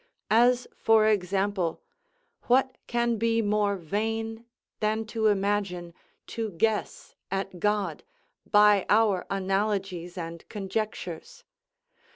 [0.31, 1.79] As, for example,
[2.47, 4.45] what can be more vain
[4.79, 5.93] than to imagine,
[6.25, 8.03] to guess at God,
[8.49, 11.43] by our analogies and conjectures?